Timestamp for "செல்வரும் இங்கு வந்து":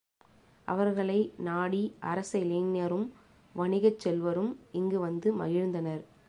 3.99-5.29